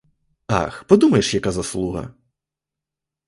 Ах, 0.47 0.83
подумаєш, 0.85 1.33
яка 1.33 1.51
заслуга! 1.51 2.13